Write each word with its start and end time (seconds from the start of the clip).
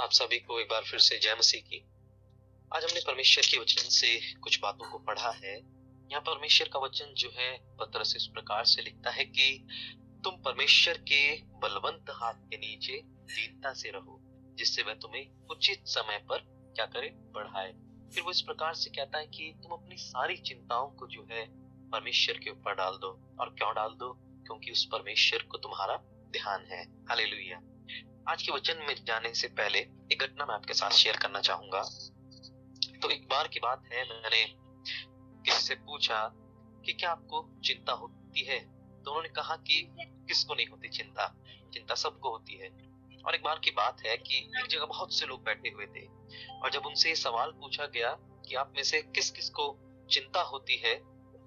आप 0.00 0.10
सभी 0.12 0.38
को 0.38 0.60
एक 0.60 0.68
बार 0.68 0.84
फिर 0.84 1.00
से 1.00 1.18
जय 1.18 1.34
मसीह 1.38 1.60
की। 1.60 1.84
आज 2.76 2.84
हमने 2.84 3.00
परमेश्वर 3.06 3.44
के 3.50 3.58
वचन 3.58 3.88
से 3.88 4.34
कुछ 4.34 4.60
बातों 4.60 4.90
को 4.90 4.98
पढ़ा 4.98 5.30
है। 5.30 5.56
यहाँ 6.10 6.20
परमेश्वर 6.20 6.68
का 6.68 6.78
वचन 6.78 7.14
जो 7.14 7.30
है, 7.34 7.58
पत्रस 7.76 8.16
इस 8.16 8.26
प्रकार 8.26 8.64
से 8.64 8.82
लिखता 8.82 9.10
है 9.10 9.24
कि, 9.24 9.66
तुम 10.24 10.42
परमेश्वर 10.42 10.98
के 10.98 11.36
बलवंत 11.36 12.06
हाथ 12.10 12.34
के 12.34 12.56
नीचे 12.56 13.02
दीनता 13.04 13.72
से 13.72 13.90
रहो, 13.90 14.20
जिससे 14.58 14.82
वह 14.82 14.94
तुम्हें 14.94 15.46
उचित 15.50 15.86
समय 15.86 16.18
पर 16.18 16.38
क्या 16.76 16.86
करे? 16.86 17.08
बढ़ाए। 17.08 17.72
फिर 18.14 18.22
वो 18.22 18.30
इस 18.30 18.40
प्रकार 18.40 18.74
से 18.74 18.90
कहता 18.90 19.18
है 19.18 19.26
कि, 19.26 19.54
तुम 19.62 19.72
अपनी 19.72 19.96
सारी 19.96 20.36
चिंताओं 20.36 20.90
को 20.90 21.06
जो 21.06 21.26
है, 21.30 21.46
परमेश्वर 21.90 22.38
के 22.38 22.50
ऊपर 22.50 22.74
डाल 22.74 22.92
दो। 22.92 23.36
और 23.40 23.48
क्यों 23.48 23.74
डाल 23.74 23.90
दो? 23.90 24.12
क्योंकि 24.20 24.70
उस 24.70 24.88
परमेश्वर 24.92 25.42
को 25.42 25.58
तुम्हारा 25.58 25.96
ध्यान 26.30 26.66
है। 26.66 26.84
हालेलुया। 26.84 27.77
आज 28.28 28.42
के 28.42 28.52
वचन 28.52 28.76
में 28.88 28.94
जाने 29.04 29.34
से 29.34 29.48
पहले 29.48 29.78
एक 29.78 30.22
घटना 30.22 30.46
मैं 30.46 30.54
आपके 30.54 30.74
साथ 30.74 30.90
शेयर 30.90 31.16
करना 31.16 31.40
चाहूँगा। 31.40 31.80
तो 33.02 33.10
एक 33.10 33.26
बार 33.28 33.48
की 33.48 33.60
बात 33.60 33.82
है, 33.92 34.02
मैंने 34.04 34.44
किसी 35.44 35.62
से 35.62 35.74
पूछा 35.74 36.32
कि 36.84 36.92
क्या 36.92 37.10
आपको 37.10 37.60
चिंता 37.64 37.92
होती 37.92 38.44
है? 38.44 38.58
तो 39.02 39.10
उन्होंने 39.10 39.28
कहा 39.28 39.56
कि 39.56 39.88
किसको 39.98 40.54
नहीं 40.54 40.66
होती 40.66 40.88
चिंता? 40.88 41.26
चिंता 41.72 41.94
सबको 41.94 42.30
होती 42.30 42.54
है। 42.54 42.68
और 43.26 43.34
एक 43.34 43.42
बार 43.42 43.58
की 43.58 43.70
बात 43.70 44.02
है 44.06 44.16
कि 44.16 44.38
एक 44.58 44.66
जगह 44.66 44.84
बहुत 44.84 45.14
से 45.14 45.26
लोग 45.26 45.44
बैठे 45.44 45.68
हुए 45.68 45.86
थे 45.86 46.06
और 46.52 46.70
जब 46.70 46.86
उनसे 46.86 47.14
सवाल 47.14 47.50
पूछा 47.50 47.86
गया 47.86 48.12
कि 48.48 48.54
आप 48.54 48.72
में 48.76 48.82
से 48.82 49.02
किस 49.02 49.30
किस 49.30 49.50
को 49.50 49.78
चिंता 50.10 50.42
होती 50.42 50.76
है 50.76 50.94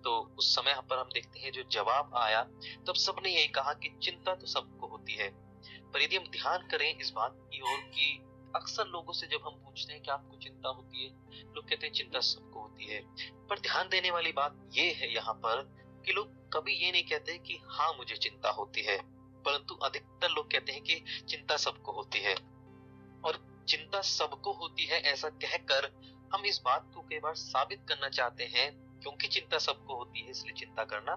तो 0.03 0.35
उस 0.37 0.55
समय 0.55 0.81
पर 0.89 0.97
हम 0.97 1.09
देखते 1.13 1.39
हैं 1.39 1.51
जो 1.51 1.63
जवाब 1.63 2.11
आया, 2.15 2.43
तब 2.87 2.93
सबने 2.95 3.29
यही 3.29 3.47
कहा 3.47 3.73
कि 3.73 3.97
चिंता 4.03 4.35
तो 4.35 4.47
सबको 4.47 4.87
होती 4.87 5.13
है। 5.13 5.50
पर 5.93 6.01
यदि 6.01 6.15
हम 6.15 6.23
ध्यान 6.31 6.67
करें 6.71 6.89
इस 6.91 7.11
बात 7.11 7.37
की 7.45 7.61
ओर 7.61 7.79
कि 7.95 8.17
अक्सर 8.55 8.87
लोगों 8.87 9.13
से 9.13 9.27
जब 9.27 9.45
हम 9.45 9.53
पूछते 9.55 9.93
हैं 9.93 10.01
कि 10.01 10.11
आपको 10.11 10.37
चिंता 10.37 10.69
होती 10.69 11.03
है, 11.03 11.09
लोग 11.55 11.69
कहते 11.69 11.85
हैं 11.87 11.93
चिंता 11.93 12.19
सबको 12.19 12.61
होती 12.61 12.85
है। 12.85 12.99
पर 13.49 13.59
ध्यान 13.59 13.89
देने 13.89 14.11
वाली 14.11 14.31
बात 14.31 14.59
ये 14.73 14.91
है 14.91 15.13
यहाँ 15.13 15.33
पर 15.35 15.63
कि 16.05 16.13
लोग 16.13 16.33
कभी 16.53 16.73
ये 16.75 16.91
नहीं 16.91 17.03
कहते 17.03 17.37
कि 17.37 17.59
हाँ 17.69 17.93
मुझे 17.97 18.15
चिंता 18.17 18.49
होती 18.49 18.81
है, 18.81 18.97
परंतु 19.45 19.75
अधिकतर 19.75 20.29
लोग 20.29 20.51
कहते 20.51 20.71
हैं 20.71 20.81
कि 20.81 21.03
चिंता 21.29 21.57
सबको 21.57 21.91
होती 21.91 22.19
है। 22.19 22.35
और 23.23 23.39
चिंता 23.69 24.01
सबको 24.01 24.53
होती 24.53 24.85
है 24.85 25.01
ऐसा 25.03 25.29
कहकर 25.29 25.91
हम 26.33 26.45
इस 26.45 26.61
बात 26.65 26.91
को 26.95 27.01
कई 27.01 27.19
बार 27.19 27.33
साबित 27.35 27.85
करना 27.89 28.09
चाहते 28.09 28.43
हैं, 28.43 28.71
क्योंकि 28.99 29.27
चिंता 29.27 29.57
सबको 29.57 29.95
होती 29.95 30.21
है, 30.21 30.29
इसलिए 30.31 30.53
चिंता 30.53 30.83
करना 30.83 31.15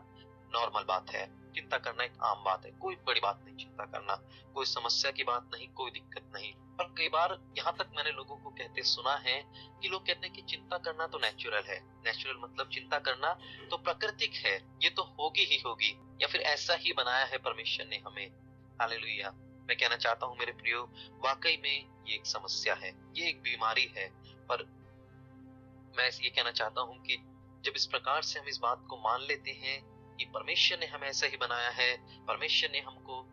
नॉर्मल 0.55 0.85
बात 0.85 1.11
है। 1.11 1.27
चिंता 1.55 1.79
करना 1.79 2.05
एक 2.05 2.13
आम 2.23 2.45
बात 2.45 2.65
है। 2.65 2.71
कोई 2.71 2.95
बड़ी 2.97 3.21
बात 3.21 3.43
नहीं, 3.45 3.57
चिंता 3.57 3.85
करना। 3.85 4.15
कोई 4.55 4.67
समस्या 4.67 5.11
की 5.11 5.25
बात 5.25 5.51
नहीं, 5.55 5.69
कोई 5.69 5.91
दिक्कत 5.91 6.31
नहीं। 6.35 6.53
पर 6.53 6.85
कई 6.85 7.09
बार 7.09 7.39
यहाँ 7.59 7.75
तक 7.79 7.91
मैंने 7.97 8.11
लोगों 8.11 8.37
को 8.37 8.51
कहते 8.51 8.83
सुना 8.83 9.15
है 9.17 9.51
कि 9.83 9.89
लोग 9.89 10.07
कहते 10.07 10.27
हैं 10.27 10.37
कि 10.37 10.43
चिंता 10.43 10.79
करना 10.79 11.07
तो 11.07 11.19
नेचुरल 11.19 11.63
है। 11.67 11.79
नेचुरल 12.07 12.41
मतलब 12.41 12.69
चिंता 12.69 12.99
करना 12.99 13.33
तो 13.71 13.77
प्राकृतिक 13.77 14.35
है। 14.35 14.57
ये 14.83 14.91
तो 14.91 15.03
होगी 15.03 15.45
ही 15.45 15.61
होगी। 15.67 16.19
या 16.23 16.27
फिर 16.27 16.41
ऐसा 16.41 16.75
ही 16.75 16.93
बनाया 16.93 17.25
है 17.25 17.39
परमेश्वर 17.39 17.87
ने 17.87 17.97
हमें। 17.97 18.27
हालेलुया 18.81 19.31
मैं 19.69 19.77
कहना 19.77 19.97
चाहता 19.97 20.27
हूँ 20.27 20.37
मेरे 20.39 20.53
प्रियो, 20.53 20.83
वाकई 21.25 21.57
में 21.63 22.05
ये 22.09 22.15
एक 22.15 22.27
समस्या 22.27 22.75
है। 22.75 22.91
ये 23.17 23.29
एक 23.29 23.43
बीमारी 23.43 23.93
है। 23.97 24.09
पर 24.51 24.65
मैं 25.99 26.11
ये 26.23 26.31
कहना 26.31 26.51
चाहता 26.51 26.81
हूँ 26.81 27.03
कि 27.03 27.17
जब 27.65 27.73
इस 27.77 27.87
प्रकार 27.87 28.23
से 28.23 28.41
हम 28.41 28.49
इस 28.49 28.59
बात 28.59 28.87
को 28.91 28.97
मान 28.97 29.21
लेते 29.21 29.51
हैं 29.51 29.94
कि 30.19 30.25
परमेश्वर 30.25 30.79
ने 30.79 30.87
हमें 30.87 31.09
ऐसा 31.09 31.27
ही 31.27 31.37
बनाया 31.37 31.71
है, 31.71 31.97
परमेश्वर 32.27 32.71
ने 32.73 32.81
हमको 32.81 33.31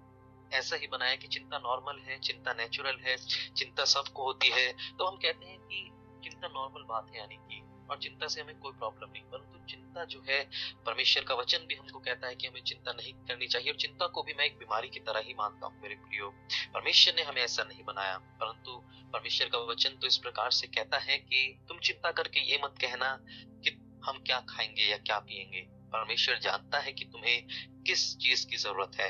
ऐसा 0.53 0.75
ही 0.75 0.87
बनाया 0.87 1.15
कि 1.15 1.27
चिंता 1.27 1.57
नॉर्मल 1.57 1.99
है, 1.99 2.19
चिंता 2.19 2.53
नेचुरल 2.53 2.97
है, 3.01 3.17
चिंता 3.57 3.85
सबको 3.85 4.23
होती 4.23 4.49
है। 4.49 4.73
तो 4.73 5.05
हम 5.05 5.15
कहते 5.17 5.45
हैं 5.45 5.59
कि 5.59 5.91
चिंता 6.23 6.47
नॉर्मल 6.47 6.81
बात 6.81 7.11
है 7.13 7.19
यानी 7.19 7.35
कि, 7.35 7.87
और 7.89 7.97
चिंता 7.97 8.27
से 8.27 8.41
हमें 8.41 8.59
कोई 8.59 8.71
प्रॉब्लम 8.71 9.11
नहीं, 9.11 9.23
परंतु 9.23 9.65
चिंता 9.65 10.05
जो 10.05 10.23
है, 10.29 10.49
परमेश्वर 10.85 11.23
का 11.23 11.35
वचन 11.35 11.57
भी 11.57 11.75
हमको 11.75 11.99
कहता 11.99 12.27
है 12.27 12.35
कि 12.35 12.47
हमें 12.47 12.61
चिंता 12.61 12.91
नहीं 12.91 13.13
करनी 13.13 13.47
चाहिए, 13.47 13.71
और 13.71 13.77
चिंता 13.77 14.07
को 14.07 14.23
भी 14.23 14.33
मैं 14.33 14.45
एक 14.45 14.57
बीमारी 14.57 14.89
की 14.89 14.99
तरह 14.99 15.19
ही 15.19 15.33
मानता 15.33 15.67
हूँ 15.67 15.81
मेरे 15.81 15.95
प्रियो। 15.95 16.29
परमेश्वर 16.73 17.15
ने 17.15 17.21
हमें 17.21 17.41
ऐसा 17.41 17.63
नहीं 17.63 17.83
बनाया, 17.83 18.17
परंतु 18.17 18.83
परमेश्वर 19.13 19.47
का 19.47 19.57
वचन 19.57 19.89
तो 19.89 20.07
इस 20.07 20.17
प्रकार 20.17 20.51
से 20.51 20.67
कहता 20.67 20.97
है 20.97 21.17
कि 21.17 21.65
तुम 21.67 21.79
चिंता 21.79 22.11
करके 22.11 22.39
ये 22.51 22.59
मत 22.63 22.75
कहना 22.81 23.17
कि 23.31 23.77
हम 24.05 24.23
क्या 24.23 24.39
खाएँगे 24.39 24.83
या 24.83 24.97
क्या 24.97 25.19
पिएँगे 25.19 25.80
परमेश्वर 25.93 26.39
जानता 26.39 26.79
है 26.79 26.91
कि 26.93 27.05
तुम्हें 27.05 27.45
किस 27.85 28.15
चीज़ 28.17 28.45
की 28.47 28.57
ज़रूरत 28.57 28.91
है। 28.95 29.09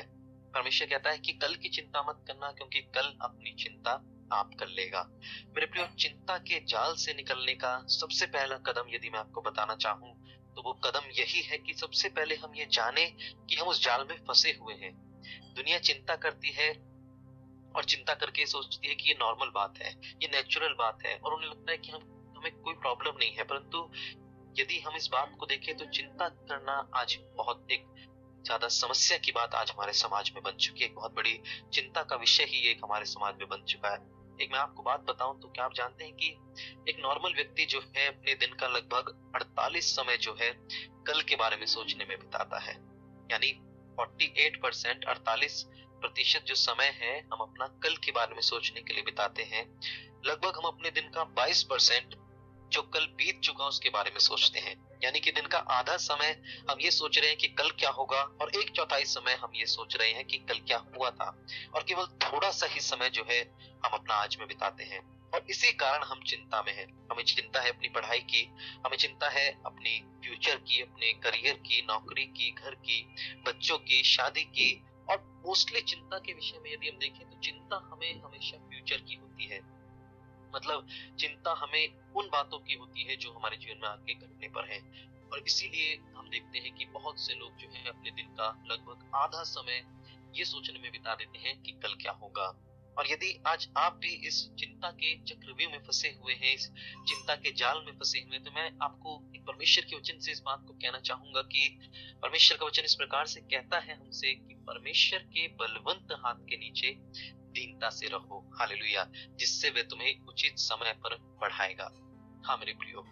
परमेश्वर 0.54 0.88
कहता 0.88 1.10
है 1.10 1.18
कि 1.18 1.32
कल 1.32 1.54
की 1.54 1.68
चिंता 1.68 2.02
मत 2.02 2.24
करना, 2.28 2.50
क्योंकि 2.52 2.80
कल 2.94 3.16
अपनी 3.22 3.54
चिंता 3.54 3.90
आप 4.32 4.50
कर 4.60 4.68
लेगा। 4.68 5.02
मेरे 5.48 5.66
प्रियो, 5.66 5.86
चिंता 6.00 6.36
के 6.40 6.60
जाल 6.64 6.94
से 6.94 7.14
निकलने 7.14 7.54
का 7.54 7.78
सबसे 7.90 8.26
पहला 8.26 8.56
कदम 8.66 8.94
यदि 8.94 9.10
मैं 9.10 9.18
आपको 9.18 9.40
बताना 9.40 9.74
चाहूँ 9.76 10.14
तो 10.56 10.62
वो 10.62 10.72
कदम 10.84 11.08
यही 11.18 11.40
है 11.42 11.58
कि 11.58 11.72
सबसे 11.74 12.08
पहले 12.08 12.34
हम 12.34 12.54
ये 12.54 12.66
जाने 12.72 13.04
कि 13.10 13.56
हम 13.56 13.68
उस 13.68 13.82
जाल 13.84 14.06
में 14.10 14.16
फंसे 14.18 14.50
हुए 14.52 14.74
हैं। 14.74 14.92
दुनिया 15.54 15.78
चिंता 15.78 16.16
करती 16.16 16.50
है 16.50 16.70
और 17.74 17.84
चिंता 17.84 18.14
करके 18.14 18.46
सोचती 18.46 18.88
है 18.88 18.94
कि 18.94 19.08
ये 19.08 19.14
नॉर्मल 19.20 19.50
बात 19.54 19.78
है, 19.78 19.92
ये 20.22 20.28
नेचुरल 20.28 20.74
बात 20.78 20.98
है, 21.06 21.16
और 21.16 21.34
उन्हें 21.34 21.50
लगता 21.50 21.72
है 21.72 21.78
कि 21.78 21.90
हम, 21.90 22.02
हमें 22.36 22.52
कोई 22.52 22.74
प्रॉब्लम 22.74 23.18
नहीं 23.18 23.32
है, 23.32 23.44
परंतु 23.44 23.90
यदि 24.58 24.78
हम 24.80 24.96
इस 24.96 25.08
बात 25.12 25.34
को 25.40 25.46
देखें 25.46 25.76
तो 25.76 25.84
चिंता 25.86 26.28
करना 26.28 26.72
आज 26.94 27.16
बहुत 27.36 27.70
एक 27.72 27.84
ज़्यादा 28.44 28.68
समस्या 28.68 29.18
की 29.18 29.32
बात 29.32 29.54
आज 29.54 29.70
हमारे 29.70 29.92
समाज 29.92 30.30
में 30.34 30.42
बन 30.42 30.56
चुकी 30.56 30.84
है। 30.84 30.88
बहुत 30.94 31.14
बड़ी 31.14 31.38
चिंता 31.72 32.02
का 32.02 32.16
विषय 32.16 32.44
ही 32.44 32.68
एक 32.70 32.80
हमारे 32.84 33.04
समाज 33.04 33.34
में 33.38 33.48
बन 33.48 33.64
चुका 33.64 33.88
है। 33.88 33.98
एक 34.40 34.52
मैं 34.52 34.58
आपको 34.58 34.82
बात 34.82 35.00
बताऊँ 35.00 35.40
तो 35.40 35.48
क्या 35.48 35.64
आप 35.64 35.74
जानते 35.74 36.04
हैं 36.04 36.14
कि 36.14 36.28
एक 36.88 37.00
नॉर्मल 37.00 37.34
व्यक्ति 37.34 37.64
जो 37.64 37.80
है 37.96 38.06
अपने 38.08 38.34
दिन 38.34 38.52
का 38.52 38.68
लगभग 38.68 39.10
48 39.36 39.90
समय 39.96 40.16
जो 40.16 40.36
है 40.40 40.50
कल 41.06 41.22
के 41.22 41.36
बारे 41.36 41.56
में 41.56 41.66
सोचने 41.66 42.04
में 42.04 42.18
बिताता 42.18 42.58
है। 42.60 42.74
यानी 43.30 43.52
48 43.98 44.56
परसेंट 44.62 45.04
अड़तालीस 45.04 45.62
प्रतिशत 46.00 46.44
जो 46.46 46.54
समय 46.54 46.94
है 46.96 47.18
हम 47.22 47.40
अपना 47.40 47.66
कल 47.82 47.96
के 47.96 48.12
बारे 48.12 48.34
में 48.34 48.42
सोचने 48.42 48.82
के 48.82 48.94
लिए 48.94 49.02
बिताते 49.02 49.42
हैं। 49.44 49.64
लगभग 50.26 50.56
हम 50.56 50.66
अपने 50.66 50.90
दिन 50.90 51.10
का 51.10 51.24
22 51.34 51.62
परसेंट 51.62 52.14
जो 52.72 52.82
कल 52.82 53.06
बीत 53.06 53.40
चुका 53.40 53.64
उसके 53.64 53.90
बारे 53.90 54.10
में 54.10 54.18
सोचते 54.18 54.58
हैं। 54.58 55.00
यानी 55.04 55.20
कि 55.20 55.32
दिन 55.32 55.46
का 55.46 55.58
आधा 55.58 55.96
समय 55.96 56.42
हम 56.70 56.80
ये 56.80 56.90
सोच 56.90 57.18
रहे 57.18 57.28
हैं 57.28 57.38
कि 57.38 57.48
कल 57.48 57.70
क्या 57.70 57.90
होगा 57.90 58.22
और 58.22 58.56
एक 58.56 58.70
चौथाई 58.70 59.04
समय 59.04 59.32
हम 59.32 59.50
ये 59.54 59.66
सोच 59.66 59.96
रहे 59.96 60.12
हैं 60.12 60.24
कि 60.24 60.38
कल 60.38 60.58
क्या 60.58 60.78
हुआ 60.78 61.10
था। 61.10 61.46
और 61.74 61.82
केवल 61.82 62.06
थोड़ा 62.06 62.50
सा 62.50 62.66
ही 62.66 62.80
समय 62.80 63.10
जो 63.10 63.24
है 63.30 63.40
हम 63.86 63.90
अपना 63.92 64.14
आज 64.14 64.36
में 64.38 64.48
बिताते 64.48 64.84
हैं। 64.84 65.30
और 65.30 65.46
इसी 65.50 65.72
कारण 65.72 66.02
हम 66.02 66.22
चिंता 66.22 66.62
में 66.62 66.76
हैं। 66.76 67.08
हमें 67.12 67.24
चिंता 67.24 67.60
है 67.60 67.68
अपनी 67.68 67.88
पढ़ाई 67.88 68.18
की, 68.18 68.50
हमें 68.86 68.96
चिंता 68.96 69.28
है 69.28 69.62
अपनी 69.66 69.98
फ्यूचर 70.24 70.56
की, 70.56 70.80
अपने 70.80 71.12
करियर 71.12 71.54
की, 71.54 71.82
नौकरी 71.82 72.24
की, 72.24 72.50
घर 72.50 72.74
की, 72.74 73.14
बच्चों 73.46 73.78
की, 73.78 74.02
शादी 74.02 74.44
की। 74.44 74.84
और 75.10 75.42
मोस्टली 75.46 75.80
चिंता 75.80 76.18
के 76.18 76.32
विषय 76.32 76.58
में 76.58 76.72
यदि 76.72 76.88
हम 76.88 76.96
देखें 76.96 77.30
तो 77.30 77.38
चिंता 77.38 77.90
हमें 77.92 78.22
हमेशा 78.22 78.56
फ्यूचर 78.56 78.96
की 78.96 79.14
होती 79.14 79.44
है। 79.44 79.81
मतलब 80.54 80.86
चिंता 81.20 81.54
हमें 81.58 82.12
उन 82.14 82.28
बातों 82.28 82.58
की 82.58 82.74
होती 82.74 83.04
है 83.04 83.16
जो 83.16 83.32
हमारे 83.32 83.56
जीवन 83.56 83.80
में 83.82 83.88
आगे 83.88 84.14
घटने 84.14 84.48
पर 84.48 84.72
है। 84.72 84.80
और 85.32 85.44
इसीलिए 85.46 85.94
हम 86.16 86.28
देखते 86.28 86.58
हैं 86.58 86.74
कि 86.74 86.84
बहुत 86.84 87.20
से 87.20 87.34
लोग 87.34 87.56
जो 87.56 87.68
है 87.68 87.88
अपने 87.88 88.10
दिन 88.10 88.26
का 88.30 88.48
लगभग 88.70 89.10
आधा 89.14 89.42
समय 89.42 89.84
ये 90.38 90.44
सोचने 90.44 90.78
में 90.78 90.90
बिता 90.92 91.14
देते 91.14 91.38
हैं 91.38 91.60
कि 91.62 91.72
कल 91.72 91.94
क्या 91.94 92.12
होगा। 92.12 92.46
और 92.96 93.10
यदि 93.10 93.32
आज 93.46 93.68
आप 93.78 93.94
भी 93.94 94.12
इस 94.26 94.38
चिंता 94.58 94.90
के 94.90 95.14
चक्रव्यूह 95.24 95.70
में 95.72 95.78
फंसे 95.78 96.08
हुए 96.22 96.34
हैं, 96.34 96.54
इस 96.54 96.66
चिंता 97.08 97.34
के 97.36 97.52
जाल 97.52 97.82
में 97.86 97.92
फंसे 97.92 98.20
हुए 98.20 98.36
हैं 98.36 98.42
तो 98.44 98.50
मैं 98.50 98.70
आपको 98.82 99.14
एक 99.36 99.42
परमेश्वर 99.42 99.84
के 99.84 99.96
वचन 99.96 100.18
से 100.18 100.32
इस 100.32 100.42
बात 100.46 100.64
को 100.66 100.72
कहना 100.74 101.00
चाहूँगा 101.00 101.42
कि 101.42 101.68
परमेश्वर 102.22 102.58
का 102.58 102.66
वचन 102.66 102.82
इस 102.82 102.94
प्रकार 102.94 103.26
से 103.26 103.40
कहता 103.40 103.78
है 103.78 103.98
हमसे 104.00 104.34
कि 104.34 104.54
परमेश्वर 104.66 105.18
के 105.18 105.46
बलवंत 105.54 106.12
हाथ 106.24 106.44
के 106.48 106.56
नीचे 106.56 106.90
दीनता 107.52 107.90
से 107.90 108.06
रहो। 108.06 108.50
हालेलुया। 108.58 109.06
जिससे 109.36 109.70
वे 109.70 109.82
तुम्हें 109.82 110.20
उचित 110.20 110.58
समय 110.58 110.92
पर 110.92 111.16
बढ़ाएगा। 111.40 111.90
हाँ 112.46 112.56
मेरे 112.56 112.72
प्रियो, 112.72 113.04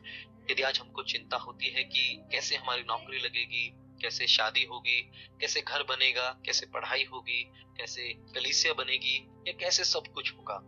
यदि 0.51 0.63
आज 0.63 0.79
हमको 0.79 1.03
चिंता 1.03 1.37
होती 1.37 1.71
है 1.71 1.85
कि 1.85 2.23
कैसे 2.33 2.57
हमारी 2.57 2.83
नौकरी 2.83 3.19
लगेगी, 3.19 3.71
कैसे 3.75 4.27
शादी 4.27 4.65
होगी, 4.65 5.01
कैसे 5.41 5.61
घर 5.61 5.83
बनेगा, 5.83 6.31
कैसे 6.47 6.67
पढ़ाई 6.67 7.05
होगी, 7.05 7.43
कैसे 7.77 8.15
कलीसिया 8.35 8.73
बनेगी, 8.73 9.17
या 9.49 9.53
कैसे 9.53 9.85
सब 9.85 10.03
कुछ 10.15 10.33
होगा 10.37 10.59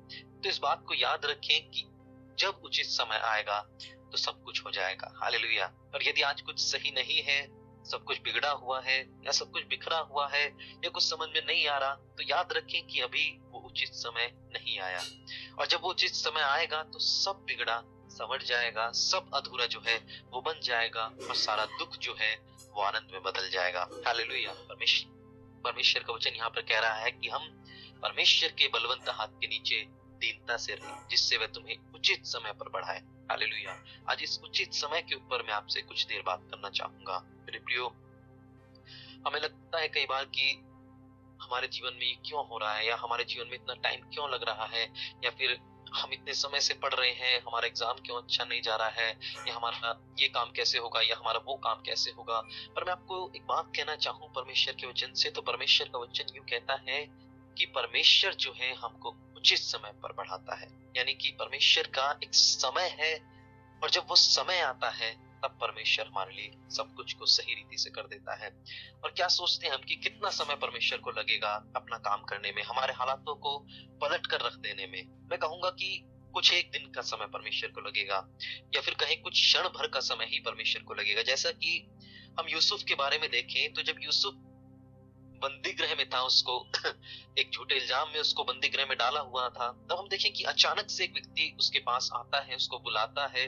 तो 0.43 0.49
इस 0.49 0.58
बात 0.58 0.85
को 0.88 0.94
याद 0.94 1.25
रखें 1.25 1.70
कि 1.70 1.82
जब 2.38 2.61
उचित 2.64 2.87
समय 2.87 3.17
आएगा 3.17 3.61
तो 4.12 4.17
सब 4.17 4.43
कुछ 4.43 4.64
हो 4.64 4.70
जाएगा। 4.70 5.12
हालेलुया। 5.23 5.67
और 5.94 6.08
यदि 6.08 6.23
आज 6.23 6.41
कुछ 6.41 6.61
सही 6.61 6.91
नहीं 6.91 7.23
है, 7.23 7.46
सब 7.85 8.05
कुछ 8.06 8.20
बिगड़ा 8.20 8.50
हुआ 8.50 8.81
है, 8.81 8.99
या 9.26 9.32
सब 9.32 9.50
कुछ 9.50 9.67
बिखरा 9.67 9.99
हुआ 9.99 10.29
है, 10.29 10.44
या 10.85 10.88
कुछ 10.88 11.02
समझ 11.02 11.29
में 11.29 11.46
नहीं 11.46 11.67
आ 11.67 11.79
रहा 11.79 11.94
तो 11.94 12.23
याद 12.23 12.52
रखें 12.52 12.87
कि 12.87 13.00
अभी 13.00 13.38
उचित 13.72 13.92
समय 13.94 14.30
नहीं 14.52 14.78
आया। 14.80 15.02
और 15.58 15.66
जब 15.66 15.80
वो 15.82 15.90
उचित 15.90 16.12
समय 16.14 16.42
आएगा 16.42 16.82
तो 16.84 16.98
सब 17.00 17.44
बिगड़ा 17.46 17.82
समझ 18.12 18.40
जाएगा, 18.42 18.90
सब 18.92 19.30
अधूरा 19.34 19.66
जो 19.66 19.80
है, 19.80 19.96
वो 20.32 20.40
बन 20.40 20.60
जाएगा, 20.62 21.04
और 21.28 21.34
सारा 21.36 21.64
दुख 21.69 21.96
जो 21.98 22.14
है, 22.14 22.34
वो 22.74 22.82
आनंद 22.82 23.12
में 23.12 23.22
बदल 23.22 23.48
जाएगा। 23.50 23.88
हालेलुया 24.06 24.52
परमेश्वर 24.69 25.10
परमेश्वर 25.64 26.02
का 26.02 26.12
वचन 26.12 26.34
यहाँ 26.36 26.50
पर 26.50 26.62
कह 26.62 26.78
रहा 26.80 26.94
है 26.94 27.10
कि 27.12 27.28
हम 27.28 27.48
परमेश्वर 28.02 28.50
के 28.50 28.69
बलवंत 28.69 29.08
हाथ 29.10 29.40
के 29.40 29.46
नीचे 29.46 29.80
दीनता 30.20 30.56
से 30.56 30.74
रहे, 30.74 30.92
जिससे 31.10 31.36
वह 31.36 31.46
तुम्हें 31.46 31.76
उचित 31.94 32.26
समय 32.26 32.52
पर 32.52 32.69
बढ़ाए। 32.69 33.00
हालेलुया 33.30 33.76
आज 34.10 34.22
इस 34.22 34.38
उचित 34.44 34.74
समय 34.74 35.02
के 35.02 35.14
ऊपर 35.14 35.42
मैं 35.42 35.54
आपसे 35.54 35.82
कुछ 35.82 36.04
देर 36.06 36.22
बात 36.26 36.46
करना 36.50 36.70
चाहूँगा। 36.70 37.19
मेरे 37.40 37.58
प्रियो, 37.60 37.86
हमें 39.26 39.40
लगता 39.40 39.78
है 39.78 39.88
कई 39.88 40.06
बार 40.06 40.24
कि 40.26 40.52
हमारे 41.43 41.69
जीवन 41.69 41.93
में 41.93 42.06
ये 42.06 42.15
क्यों 42.15 42.47
हो 42.49 42.59
रहा 42.59 42.75
है? 42.75 42.87
या 42.87 42.97
हमारे 42.97 43.25
जीवन 43.25 43.47
में 43.47 43.55
इतना 43.55 43.75
टाइम 43.75 44.00
क्यों 44.00 44.31
लग 44.31 44.43
रहा 44.43 44.67
है? 44.67 44.93
या 45.25 45.31
फिर 45.31 45.61
हम 45.94 46.12
इतने 46.12 46.35
समय 46.35 46.61
से 46.61 46.75
पढ़ 46.75 46.94
रहे 46.94 47.11
हैं, 47.11 47.41
हमारा 47.41 47.67
एग्ज़ाम 47.67 47.94
क्यों 47.94 48.23
अच्छा 48.23 48.44
नहीं 48.44 48.62
जा 48.62 48.77
रहा 48.77 48.89
है? 48.89 49.19
या 49.49 49.55
हमारा 49.55 49.94
ये 50.21 50.29
काम 50.29 50.50
कैसे 50.50 50.79
होगा? 50.79 51.00
या 51.00 51.17
हमारा 51.17 51.39
वो 51.39 51.55
काम 51.55 51.75
कैसे 51.75 52.11
होगा? 52.11 52.41
पर 52.77 52.85
मैं 52.85 52.93
आपको 52.93 53.33
एक 53.37 53.43
बात 53.43 53.73
कहना 53.77 53.97
चाहूँ, 53.97 54.29
परमेश्वर 54.29 54.75
के 54.75 54.87
वचन 54.87 55.12
से 55.15 55.31
तो 55.31 55.43
परमेश्वर 55.43 55.89
का 55.89 55.99
वचन 55.99 56.25
यूँ 56.37 56.44
कहता 56.44 56.81
है 56.89 57.06
कि 57.59 57.67
परमेश्वर 57.67 58.35
जो 58.35 58.55
है 58.56 58.75
हमको 58.75 59.11
उचित 59.37 59.59
समय 59.59 59.93
पर 60.03 60.12
बढ़ाता 60.12 60.55
है। 60.55 60.69
यानी 60.97 61.15
कि 61.15 61.37
परमेश्वर 61.39 61.87
का 61.87 62.19
एक 62.23 62.35
समय 62.35 62.97
है, 63.00 63.15
और 63.83 63.91
जब 63.91 64.06
वो 64.09 64.17
समय 64.17 64.61
आता 64.61 64.91
है 64.91 65.31
तब 65.44 65.59
परमेश्वर 65.61 66.06
हमारे 66.06 66.35
लिए 66.35 66.50
सब 66.77 66.94
कुछ 66.97 67.12
को 67.12 67.27
सही 67.27 67.55
रीति 67.55 67.79
से 67.79 67.91
कर 67.91 68.03
देता 68.03 68.35
है। 68.35 68.50
और 69.05 69.11
क्या 69.11 69.29
सोचते 69.29 69.67
हैं 69.67 69.75
हम 69.75 69.81
कि 69.81 69.97
कितना 69.97 70.31
समय 70.31 70.55
परमेश्वर 70.55 70.99
को 70.99 71.11
लगेगा 71.11 71.55
अपना 71.77 71.99
काम 71.99 72.23
करने 72.23 72.53
में, 72.53 72.62
हमारे 72.62 72.93
हालातों 72.93 73.35
को 73.35 73.59
पलट 74.03 74.27
कर 74.27 74.41
रख 74.41 74.53
देने 74.53 74.87
में? 74.87 75.29
मैं 75.31 75.39
कहूँगा 75.39 75.71
कि 75.71 76.05
कुछ 76.35 76.53
एक 76.53 76.71
दिन 76.71 76.91
का 76.91 77.03
समय 77.03 77.27
परमेश्वर 77.27 77.71
को 77.71 77.81
लगेगा, 77.81 78.29
या 78.75 78.81
फिर 78.81 78.94
कहीं 78.94 79.17
कुछ 79.17 79.33
क्षण 79.33 79.69
भर 79.69 79.87
का 79.87 80.00
समय 80.00 80.25
ही 80.25 80.39
परमेश्वर 80.39 80.83
को 80.83 80.94
लगेगा। 80.94 81.23
जैसा 81.23 81.50
कि 81.50 81.89
हम 82.41 82.49
यूसुफ 82.49 82.83
के 82.83 82.94
बारे 82.94 83.19
में 83.19 83.31
देखें 83.31 83.73
तो 83.73 83.83
जब 83.83 83.97
यूसुफ 84.00 84.35
बंदी 85.43 85.73
गृह 85.73 85.94
में 85.94 86.09
था 86.11 86.23
उसको। 86.23 86.56
एक 87.39 87.50
झूठे 87.55 87.75
इल्ज़ाम 87.75 88.09
में 88.09 88.21
उसको 88.21 88.44
बंदी 88.44 88.69
गृह 88.69 88.87
में 88.87 88.97
डाला 88.99 89.21
हुआ 89.21 89.49
था। 89.49 89.69
तब 89.91 89.97
हम 89.99 90.09
देखें 90.09 90.33
कि 90.33 90.44
अचानक 90.44 90.91
से 90.91 91.05
एक 91.05 91.12
व्यक्ति 91.12 91.56
उसके 91.59 91.79
पास 91.79 92.11
आता 92.15 92.41
है, 92.41 92.56
उसको 92.56 92.79
बुलाता 92.79 93.27
है 93.27 93.47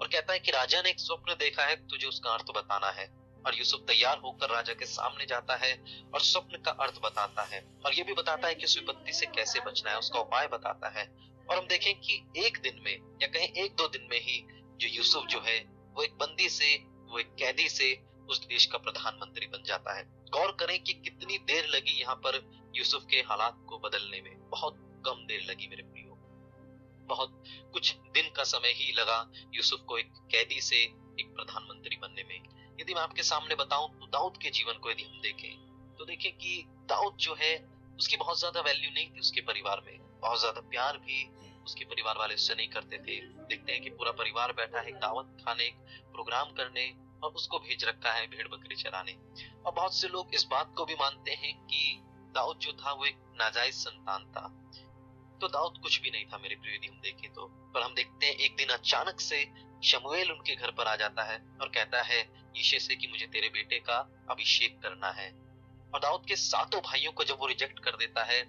और 0.00 0.08
कहता 0.08 0.32
है 0.32 0.38
कि 0.38 0.50
राजा 0.50 0.82
ने 0.82 0.90
एक 0.90 1.00
स्वप्न 1.00 1.34
देखा 1.34 1.64
है, 1.64 1.76
तुझे 1.76 2.06
उसका 2.06 2.30
अर्थ 2.30 2.44
बताना 2.56 2.90
है। 2.90 3.20
और 3.46 3.58
यूसुफ 3.58 3.80
तैयार 3.80 4.18
होकर 4.18 4.50
राजा 4.50 4.72
के 4.72 4.86
सामने 4.86 5.26
जाता 5.26 5.56
है 5.56 5.72
और 6.14 6.20
स्वप्न 6.20 6.62
का 6.62 6.70
अर्थ 6.70 7.00
बताता 7.02 7.42
है। 7.42 7.60
और 7.86 7.94
ये 7.94 8.02
भी 8.02 8.14
बताता 8.14 8.48
है 8.48 8.54
कि 8.54 8.64
उस 8.64 8.78
विपत्ति 8.78 9.12
से 9.12 9.26
कैसे 9.26 9.60
बचना 9.60 9.90
है, 9.90 9.98
उसका 9.98 10.20
उपाय 10.20 10.46
बताता 10.46 10.88
है। 10.98 11.06
और 11.50 11.58
हम 11.58 11.66
देखें 11.66 12.00
कि 12.00 12.30
एक 12.36 12.60
दिन 12.62 12.82
में 12.84 13.18
या 13.22 13.28
कहीं 13.28 13.48
एक 13.64 13.74
दो 13.76 13.88
दिन 13.88 14.08
में 14.10 14.20
ही 14.20 14.46
जो 14.80 14.88
यूसुफ 14.88 15.26
जो 15.26 15.40
है, 15.40 15.58
वो 15.96 16.02
एक 16.02 16.14
बंदी 16.14 16.48
से, 16.48 16.76
वो 17.10 17.18
एक 17.18 17.34
कैदी 17.34 17.68
से 17.68 18.06
उस 18.30 18.46
देश 18.46 18.66
का 18.66 18.78
प्रधानमंत्री 18.78 19.46
बन 19.46 19.62
जाता 19.66 19.96
है। 19.96 20.19
गौर 20.32 20.56
करें 20.60 20.78
कि 20.80 20.92
कितनी 20.94 21.38
देर 21.46 21.66
लगी 21.68 22.00
यहाँ 22.00 22.14
पर 22.16 22.40
यूसुफ 22.74 23.04
के 23.10 23.16
हालात 23.28 23.64
को 23.68 23.78
बदलने 23.80 24.20
में। 24.20 24.48
बहुत 24.50 24.76
कम 25.06 25.24
देर 25.26 25.42
लगी 25.42 25.68
मेरे 25.68 25.82
प्रियो। 25.84 26.16
बहुत 27.08 27.42
कुछ 27.72 27.94
दिन 28.14 28.30
का 28.32 28.44
समय 28.46 28.72
ही 28.74 28.92
लगा 28.92 29.18
यूसुफ 29.54 29.80
को 29.88 29.98
एक 29.98 30.12
कैदी 30.32 30.60
से 30.62 30.76
एक 30.76 31.32
प्रधानमंत्री 31.36 31.96
बनने 31.96 32.24
में। 32.24 32.38
यदि 32.80 32.94
मैं 32.94 33.02
आपके 33.02 33.22
सामने 33.24 33.54
बताऊँ 33.56 33.88
तो 34.00 34.06
दाऊद 34.08 34.36
के 34.36 34.50
जीवन 34.50 34.78
को 34.78 34.90
यदि 34.90 35.02
हम 35.02 35.20
देखें 35.22 35.96
तो 35.98 36.04
देखें 36.04 36.30
कि 36.32 36.62
दाऊद 36.88 37.16
जो 37.16 37.34
है, 37.34 37.56
उसकी 37.98 38.16
बहुत 38.16 38.38
ज़्यादा 38.38 38.60
वैल्यू 38.60 38.90
नहीं 38.90 39.06
थी 39.06 39.20
उसके 39.20 39.40
परिवार 39.42 39.82
में। 39.86 39.98
बहुत 40.20 40.40
ज़्यादा 40.40 40.60
प्यार 40.70 40.96
भी 40.98 41.24
उसके 41.64 41.84
परिवार 41.84 42.18
वाले 42.18 42.34
उससे 42.34 42.54
नहीं 42.54 42.68
करते 42.68 42.98
थे। 42.98 43.20
देखते 43.48 43.72
हैं 43.72 43.82
कि 43.82 43.90
पूरा 43.90 44.12
परिवार 44.12 44.52
बैठा 44.52 44.80
है, 44.80 44.92
दावत 44.92 45.36
खाने 45.44 45.68
प्रोग्राम 46.12 46.52
करने 46.52 46.86
और 47.24 47.30
उसको 47.30 47.58
भेज 47.58 47.84
रखा 47.84 48.12
है 48.12 48.26
भेड़ 48.26 48.48
बकरी 48.48 48.74
चराने। 48.74 49.12
और 49.66 49.72
बहुत 49.72 49.96
से 49.96 50.08
लोग 50.08 50.34
इस 50.34 50.44
बात 50.50 50.74
को 50.76 50.84
भी 50.84 50.94
मानते 50.94 51.30
हैं 51.30 51.66
कि 51.66 52.00
दाऊद 52.34 52.58
जो 52.58 52.72
था, 52.72 52.92
वो 52.92 53.04
एक 53.04 53.16
नाजायज 53.18 53.74
संतान 53.74 54.24
था। 54.24 54.56
तो 55.40 55.48
दाऊद 55.48 55.78
कुछ 55.82 56.00
भी 56.00 56.10
नहीं 56.10 56.24
था 56.24 56.38
मेरे 56.38 56.54
प्रिय 56.54 56.88
हम 56.88 57.00
देखें 57.00 57.32
तो। 57.32 57.46
पर 57.74 57.82
हम 57.82 57.94
देखते 57.94 58.26
हैं, 58.26 58.34
एक 58.34 58.56
दिन 58.56 58.68
अचानक 58.68 59.20
से 59.20 59.52
शमुएल 59.84 60.32
उनके 60.32 60.56
घर 60.56 60.70
पर 60.70 60.86
आ 60.86 60.96
जाता 60.96 61.22
है 61.22 61.38
और 61.60 61.68
कहता 61.68 62.02
है 62.02 62.50
ईशे 62.56 62.78
से 62.78 62.96
कि 62.96 63.06
मुझे 63.06 63.26
तेरे 63.26 63.48
बेटे 63.48 63.78
का 63.78 64.26
अभिषेक 64.30 64.82
करना 64.82 65.10
है। 65.10 65.30
और 65.94 66.00
दाऊद 66.00 66.26
के 66.26 66.36
सातों 66.36 66.80
भाइयों 66.80 67.12
को 67.12 67.24
जब 67.24 67.36
वो 67.40 67.46
रिजेक्ट 67.46 67.78
कर 67.78 67.90
देता 67.90 68.24
है, 68.24 68.44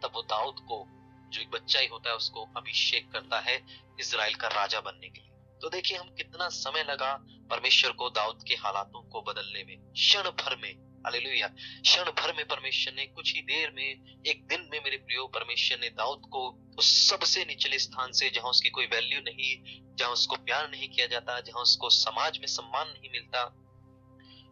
तब 0.00 0.10
वो 0.14 0.22
दाऊद 0.22 0.56
को, 0.60 0.86
जो 1.30 1.40
एक 1.40 1.50
बच्चा 1.50 1.80
ही 1.80 1.86
होता 1.86 2.10
है, 2.10 2.16
उसको 2.16 2.48
अभिषेक 2.56 3.12
करता 3.12 3.40
है 3.40 3.66
इसराइल 4.00 4.34
का 4.34 4.48
राजा 4.48 4.80
बनने 4.80 5.08
के 5.08 5.20
लिए। 5.20 5.58
तो 5.62 5.68
देखिए, 5.68 5.98
हम 5.98 6.08
कितना 6.08 6.48
समय 6.48 6.82
लगा 6.82 7.24
परमेश्वर 7.50 7.92
को, 7.92 8.10
दाऊद 8.10 8.44
के 8.48 8.54
हालातों 8.54 9.02
को 9.02 9.22
बदलने 9.22 9.64
में, 9.64 9.92
क्षण 9.92 10.22
भर 10.22 10.56
में, 10.56 10.74
हालेलुया, 10.98 11.48
क्षण 11.82 12.04
भर 12.04 12.34
में 12.36 12.44
परमेश्वर 12.46 12.94
ने, 12.94 13.06
कुछ 13.06 13.34
ही 13.34 13.40
देर 13.40 13.70
में, 13.70 14.22
एक 14.26 14.46
दिन 14.46 14.68
में 14.72 14.80
मेरे 14.84 14.96
प्रियो, 14.96 15.26
परमेश्वर 15.26 15.78
ने 15.80 15.88
दाऊद 15.88 16.22
को 16.32 16.74
उस 16.78 17.08
सबसे 17.08 17.44
निचले 17.44 17.78
स्थान 17.78 18.12
से, 18.12 18.30
जहाँ 18.30 18.50
उसकी 18.50 18.70
कोई 18.70 18.86
वैल्यू 18.86 19.20
नहीं, 19.20 19.80
जहाँ 19.96 20.10
उसको 20.10 20.36
प्यार 20.36 20.70
नहीं 20.70 20.88
किया 20.88 21.06
जाता, 21.06 21.40
जहाँ 21.40 21.62
उसको 21.62 21.90
समाज 21.90 22.38
में 22.38 22.46
सम्मान 22.46 22.88
नहीं 22.88 23.10
मिलता, 23.10 23.44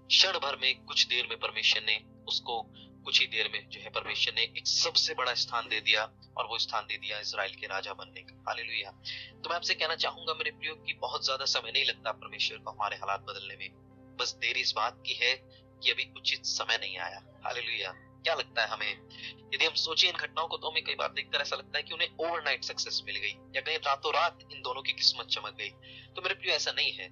क्षण 0.08 0.32
भर 0.32 0.56
में, 0.56 0.84
कुछ 0.84 1.06
देर 1.06 1.26
में 1.26 1.38
परमेश्वर 1.38 1.82
ने 1.82 2.04
उसको 2.28 2.72
कुछ 3.06 3.20
ही 3.20 3.26
देर 3.26 3.50
में 3.52 3.68
जो 3.68 3.80
है 3.80 3.90
परमेश्वर 3.90 4.34
ने 4.34 4.42
एक 4.42 4.66
सबसे 4.66 5.14
बड़ा 5.14 5.34
स्थान 5.34 5.68
दे 5.68 5.80
दिया 5.80 6.02
और 6.36 6.46
वो 6.46 6.58
स्थान 6.58 6.82
दे 6.82 6.96
दिया 6.96 7.18
इसराइल 7.20 7.54
के 7.54 7.66
राजा 7.66 7.92
बनने 7.92 8.20
का। 8.20 8.44
हालेलुया। 8.48 8.90
तो 9.40 9.48
मैं 9.48 9.56
आपसे 9.56 9.74
कहना 9.74 9.96
चाहूँगा 9.96 10.34
मेरे 10.34 10.50
प्रियो 10.50 10.74
की 10.74 10.92
बहुत 10.92 11.24
ज़्यादा 11.24 11.44
समय 11.44 11.72
नहीं 11.72 11.84
लगता 11.84 12.12
परमेश्वर 12.12 12.58
को 12.58 12.70
हमारे 12.70 12.96
हालात 12.96 13.20
बदलने 13.20 13.56
में। 13.56 13.68
बस 14.16 14.34
देरी 14.34 14.60
इस 14.60 14.72
बात 14.76 15.02
की 15.06 15.14
है 15.14 15.34
कि 15.82 15.90
अभी 15.90 16.12
उचित 16.16 16.44
समय 16.44 16.78
नहीं 16.78 16.98
आया। 16.98 17.22
हालेलुया। 17.44 17.92
क्या 17.92 18.34
लगता 18.34 18.62
है 18.62 18.68
हमें? 18.68 18.92
यदि 19.54 19.64
हम 19.64 19.74
सोचे 19.74 20.08
इन 20.08 20.16
घटनाओं 20.16 20.48
को 20.48 20.56
तो 20.56 20.70
हमें 20.70 20.84
कई 20.84 20.94
बार 20.94 21.08
देखकर 21.08 21.40
ऐसा 21.40 21.56
लगता 21.56 21.78
है 21.78 21.82
कि 21.82 21.94
उन्हें 21.94 22.08
ओवरनाइट 22.20 22.64
सक्सेस 22.64 23.02
मिल 23.06 23.16
गई 23.16 23.32
या 23.56 23.60
कहीं 23.60 23.76
रातों 23.76 24.14
रात 24.14 24.38
इन 24.52 24.62
दोनों 24.62 24.82
की 24.82 24.92
किस्मत 24.92 25.26
चमक 25.26 25.56
गई। 25.58 25.70
तो 26.16 26.22
मेरे 26.22 26.34
प्रियो 26.34 26.54
ऐसा 26.54 26.72
नहीं 26.72 26.92
है। 26.92 27.08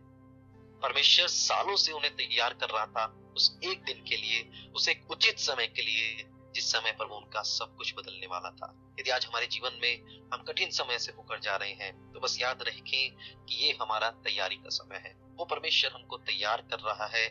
परमेश्वर 0.82 1.26
सालों 1.26 1.76
से 1.76 1.92
उन्हें 1.92 2.16
तैयार 2.16 2.54
कर 2.54 2.68
रहा 2.68 2.86
था। 2.86 3.23
उस 3.36 3.58
एक 3.64 3.82
दिन 3.82 4.04
के 4.04 4.16
लिए, 4.16 4.70
उस 4.74 4.88
एक 4.88 5.10
उचित 5.10 5.38
समय 5.38 5.66
के 5.66 5.82
लिए, 5.82 6.24
जिस 6.54 6.70
समय 6.72 6.92
पर 6.92 7.06
वो 7.06 7.16
उनका 7.16 7.42
सब 7.42 7.74
कुछ 7.76 7.94
बदलने 7.94 8.26
वाला 8.26 8.50
था। 8.50 8.66
यदि 9.00 9.10
आज 9.10 9.26
हमारे 9.26 9.46
जीवन 9.46 9.78
में 9.82 10.28
हम 10.32 10.42
कठिन 10.42 10.70
समय 10.70 10.98
से 10.98 11.12
होकर 11.12 11.40
जा 11.40 11.56
रहे 11.56 11.72
हैं 11.72 12.12
तो 12.12 12.20
बस 12.20 12.36
याद 12.40 12.62
रखें 12.62 13.10
कि 13.46 13.54
ये 13.56 13.72
हमारा 13.80 14.10
तैयारी 14.24 14.56
का 14.56 14.68
समय 14.68 14.96
है। 14.96 15.14
वो 15.36 15.44
परमेश्वर 15.44 15.92
हमको 15.92 16.16
तैयार 16.18 16.62
कर 16.62 16.80
रहा 16.80 17.06
है, 17.06 17.26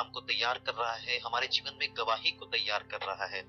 हमको 0.00 0.20
तैयार 0.20 0.58
कर 0.58 0.74
रहा 0.74 0.94
है, 0.94 1.18
हमारे 1.18 1.46
जीवन 1.46 1.78
में 1.80 1.88
गवाही 1.96 2.30
को 2.30 2.46
तैयार 2.46 2.82
कर 2.82 3.00
रहा 3.00 3.26
है। 3.26 3.42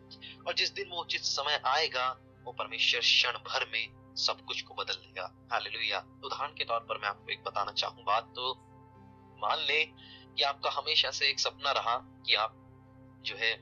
और 0.48 0.54
जिस 0.54 0.72
दिन 0.72 0.90
वो 0.90 1.02
उचित 1.02 1.22
समय 1.22 1.62
आएगा, 1.66 2.10
वो 2.44 2.52
परमेश्वर 2.54 3.00
क्षण 3.00 3.38
भर 3.46 3.70
में 3.74 4.16
सब 4.18 4.42
कुछ 4.42 4.62
को 4.62 4.74
बदल 4.74 4.94
देगा। 4.94 5.32
हालेलुया। 5.52 6.00
उदाहरण 6.24 6.54
के 6.54 6.66
तौर 6.66 6.80
पर 6.80 6.98
मैं 6.98 7.10
आपको 7.10 7.32
एक 7.32 7.44
बताना 7.44 7.72
चाहूँगा 7.74 8.20
तो 8.36 8.54
मान 9.40 9.60
ले 9.60 9.84
कि 10.38 10.44
आपका 10.44 10.70
हमेशा 10.70 11.12
से 11.12 11.30
एक 11.30 11.40
सपना 11.40 11.72
रहा 11.72 11.96
कि 12.26 12.36
आप 12.36 12.56
जो 13.26 13.36
है 13.36 13.54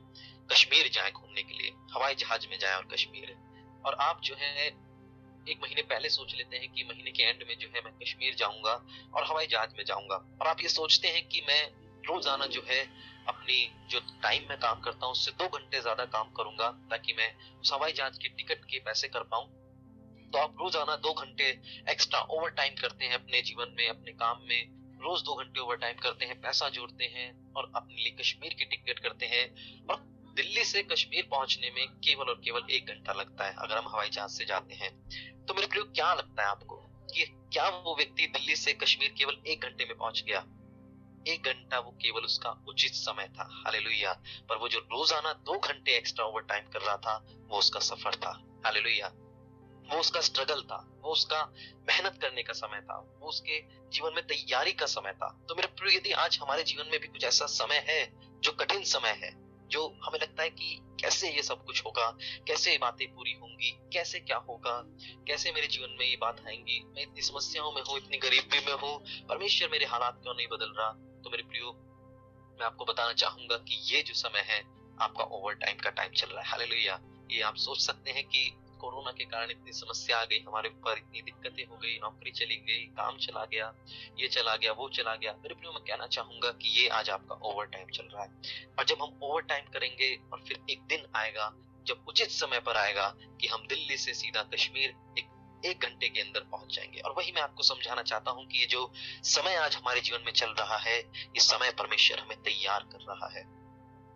कश्मीर 0.52 0.90
जाए 0.90 1.12
घूमने 1.12 1.44
के 1.44 1.54
लिए, 1.54 1.72
हवाई 1.94 2.16
जहाज़ 2.16 2.48
में 2.48 2.58
जाए 2.60 2.76
और 2.76 2.86
कश्मीर। 2.86 3.36
और 3.86 3.94
आप 4.02 4.22
जो 4.24 4.36
है, 4.36 4.66
एक 5.50 5.60
महीने 5.64 5.82
पहले 5.82 6.10
सोच 6.10 6.34
लेते 6.36 6.58
हैं 6.58 6.72
कि 6.72 6.84
महीने 6.84 7.12
के 7.12 7.24
एंड 7.24 7.44
में 7.48 7.58
जो 7.58 7.68
है 7.76 7.82
मैं 7.86 7.94
कश्मीर 7.94 8.36
जाऊँगा 8.36 8.74
और 9.14 9.24
हवाई 9.24 9.48
जहाज़ 9.48 9.76
में 9.78 9.84
जाऊँगा। 9.86 10.16
और 10.16 10.48
आप 10.48 10.62
ये 10.62 10.70
सोचते 10.70 11.08
हैं 11.08 11.28
कि 11.28 11.42
मैं 11.48 11.62
रोज़ाना 12.04 12.46
जो 12.46 12.64
है 12.70 12.82
अपनी 13.28 13.58
जो 13.90 14.00
टाइम 14.24 14.50
में 14.50 14.58
काम 14.60 14.82
करता 14.82 15.06
हूँ, 15.06 15.12
उससे 15.12 15.32
दो 15.32 15.48
घंटे 15.50 15.82
ज़्यादा 15.82 16.06
काम 16.06 16.32
करूँगा 16.32 16.70
ताकि 16.92 17.14
मैं 17.14 17.34
उस 17.60 17.74
हवाई 17.74 17.92
जहाज़ 17.92 18.20
की 18.20 18.30
टिकट 18.30 18.66
के 18.66 18.80
पैसे 18.80 19.08
कर 19.08 19.24
पाऊँ। 19.24 19.48
तो 20.34 20.38
आप 20.38 20.56
रोज़ाना 20.62 20.96
दो 20.96 21.14
घंटे 21.14 21.50
एक्स्ट्रा 21.92 22.20
ओवर 22.20 22.50
टाइम 22.52 22.76
करते 22.76 23.06
हैं 23.06 23.14
अपने 23.14 23.42
जीवन 23.42 23.76
में, 23.78 23.88
अपने 23.90 24.12
काम 24.14 24.42
में 24.50 24.85
रोज 25.02 25.22
दो 25.22 25.36
घंटे 25.36 25.60
ओवर 25.60 25.76
टाइम 25.76 25.98
करते 25.98 26.26
हैं, 26.26 26.40
पैसा 26.42 26.70
जोड़ते 26.70 27.06
हैं 27.06 27.54
और 27.54 27.72
अपने 27.76 27.96
लिए 27.96 28.16
कश्मीर 28.20 28.54
की 28.54 28.66
टिकट 28.66 29.00
करते 29.00 29.26
हैं 29.26 29.46
और 29.90 30.04
दिल्ली 30.38 30.64
से 30.64 30.84
कश्मीर 30.84 31.28
पहुँचने 31.32 31.70
में 31.72 31.88
केवल 32.00 32.30
और 32.30 32.42
केवल 32.46 32.72
एक 32.72 32.88
घंटा 32.88 33.14
लगता 33.14 33.46
है 33.46 33.56
अगर 33.58 33.78
हम 33.78 33.88
हवाई 33.88 34.10
जहाज़ 34.10 34.32
से 34.32 34.46
जाते 34.46 34.76
हैं। 34.76 34.92
तो 35.46 35.54
मेरे 35.54 35.68
प्रयोग 35.68 35.94
क्या 35.94 36.14
लगता 36.14 36.44
है 36.44 36.50
आपको 36.50 36.76
कि 37.14 37.26
क्या 37.54 37.68
वो 37.70 37.96
व्यक्ति 37.96 38.28
दिल्ली 38.28 38.56
से 38.56 38.74
कश्मीर 38.74 39.14
केवल 39.18 39.38
एक 39.48 39.64
घंटे 39.64 39.86
में 39.86 39.98
पहुँच 39.98 40.24
गया? 40.28 40.40
एक 41.28 41.46
घंटा 41.46 41.80
वो 41.80 41.92
केवल 42.02 42.24
उसका 42.24 42.50
उचित 42.68 42.94
समय 42.94 43.28
था। 43.30 43.48
हालेलुया 43.66 44.14
पर 44.50 44.58
वो 44.58 44.68
जो 44.70 44.80
रोज़ाना 44.80 45.32
दो 45.34 45.58
घंटे 45.60 45.96
एक्स्ट्रा 45.98 46.26
ओवर 46.26 46.42
टाइम 46.42 46.68
कर 46.70 46.82
रहा 46.82 46.98
था, 46.98 47.16
वो 47.50 47.60
उसका 47.60 47.80
सफ़र 47.82 48.16
था। 48.16 48.32
हालेलुया 48.66 49.08
वो 49.94 50.00
उसका 50.00 50.22
स्ट्रगल 50.22 50.62
था, 50.62 51.00
वो 51.04 51.12
उसका 51.12 51.54
मेहनत 51.88 52.20
करने 52.22 52.44
का 52.44 52.54
समय 52.54 52.82
था, 52.82 53.18
वो 53.20 53.30
उसके 53.30 53.62
जीवन 53.90 54.12
में 54.16 54.28
तैयारी 54.28 54.74
का 54.74 54.86
समय 54.86 55.12
था। 55.12 55.46
तो 55.50 55.56
मेरे 55.56 55.68
प्रिय, 55.68 55.98
यदि 55.98 56.12
आज 56.12 56.40
हमारे 56.42 56.64
जीवन 56.64 56.86
में 56.92 57.00
भी 57.00 57.08
कुछ 57.08 57.24
ऐसा 57.24 57.46
समय 57.46 57.86
है, 57.90 58.14
जो 58.44 58.52
कठिन 58.52 58.84
समय 58.84 59.10
है, 59.10 59.46
जो 59.68 60.00
हमें 60.04 60.20
लगता 60.20 60.44
है 60.44 60.50
कि 60.50 60.80
कैसे 61.02 61.30
ये 61.32 61.44
सब 61.44 61.66
कुछ 61.66 61.86
होगा, 61.86 62.18
कैसे 62.48 62.72
ये 62.72 62.78
बातें 62.78 63.16
पूरी 63.16 63.34
होंगी, 63.34 63.72
कैसे 63.94 64.20
क्या 64.20 64.38
होगा, 64.38 64.84
कैसे 65.28 65.52
मेरे 65.52 65.68
जीवन 65.68 65.96
में 66.00 66.06
ये 66.06 66.16
बात 66.16 66.44
आएँगी, 66.48 66.84
मैं 66.96 67.04
इतनी 67.04 67.22
समस्याओं 67.22 67.72
में 67.72 67.82
हूँ, 67.82 67.98
इतनी 67.98 68.18
गरीबी 68.18 68.60
में 68.60 68.74
हूँ, 68.74 69.26
परमेश्वर 69.30 69.70
मेरे 69.70 69.86
हालात 69.86 70.20
क्यों 70.24 70.36
नहीं 70.36 70.48
बदल 70.48 70.74
रहा? 70.78 70.90
तो 70.92 71.30
मेरे 71.30 71.44
प्रियो, 71.44 71.72
मैं 72.60 72.66
आपको 72.66 72.86
बताना 72.86 73.14
चाहूँगा 73.14 73.58
कि 73.58 73.96
ये 73.96 74.02
जो 74.02 74.14
समय 74.14 74.40
है, 74.40 74.60
आपका 75.02 75.24
ओवर 75.24 75.54
टाइम 75.54 75.78
का 75.78 75.90
टाइम 75.90 76.12
चल 76.12 76.28
रहा 76.28 76.42
है। 76.42 76.48
हालेलुया 76.48 77.02
ये 77.32 77.42
आप 77.42 77.56
सोच 77.56 77.82
सकते 77.82 78.12
हैं 78.12 78.26
कि 78.26 78.58
कोरोना 78.80 79.12
के 79.12 79.26
कारण 79.26 79.52
इतनी 79.52 79.72
समस्या 79.72 80.20
आ 80.20 80.26
गई, 80.26 80.40
हमारे 80.48 80.70
ऊपर 80.70 80.98
इतनी 80.98 81.22
दिक्कतें 81.22 81.66
हो 81.66 81.78
गई, 81.78 81.98
नौकरी 81.98 82.32
चली 82.32 82.56
गई, 82.56 82.86
काम 82.86 83.18
चला 83.18 83.46
गया, 83.46 83.74
ये 84.20 84.28
चला 84.28 84.56
गया, 84.56 84.72
वो 84.72 84.90
चला 84.90 85.16
गया। 85.16 85.32
मेरे 85.32 85.56
प्रियो, 85.56 85.74
मैं 85.74 85.84
कहना 85.84 86.08
चाहूँगा 86.08 86.52
कि 86.52 86.82
ये 86.82 86.88
आज 86.88 87.10
आपका 87.10 87.36
ओवर 87.36 87.66
टाइम 87.66 87.88
चल 87.88 88.04
रहा 88.04 88.24
है। 88.24 88.30
और 88.80 88.86
जब 88.86 89.02
हम 89.02 89.20
ओवर 89.24 89.42
टाइम 89.42 89.66
करेंगे 89.66 90.20
और 90.34 90.44
फिर 90.48 90.64
एक 90.70 90.82
दिन 90.82 91.06
आएगा, 91.16 91.54
जब 91.88 92.06
उचित 92.08 92.30
समय 92.30 92.60
पर 92.60 92.78
आएगा 92.78 93.16
कि 93.42 93.48
हम 93.48 93.68
दिल्ली 93.68 93.98
से 93.98 94.14
सीधा 94.14 94.44
कश्मीर 94.44 94.90
एक 95.18 95.36
एक 95.66 95.80
घंटे 95.80 96.10
के 96.10 96.22
अंदर 96.22 96.40
पहुँच 96.40 96.76
जाएँगे। 96.76 97.00
और 97.00 97.12
वही 97.18 97.32
मैं 97.32 97.42
आपको 97.42 97.64
समझाना 97.64 98.02
चाहता 98.02 98.32
हूँ 98.32 98.48
कि 98.48 98.60
ये 98.60 98.66
जो 98.66 98.92
समय 99.24 99.56
आज 99.56 99.76
हमारे 99.76 100.02
जीवन 100.02 100.20
में 100.26 100.32
चल 100.32 100.50
रहा 100.50 100.78
है 100.78 101.00
ये 101.06 101.40
समय 101.40 101.72
परमेश्वर 101.72 102.20
हमें 102.20 102.42
तैयार 102.42 102.84
कर 102.84 103.00
रहा 103.00 103.40
है। 103.40 103.55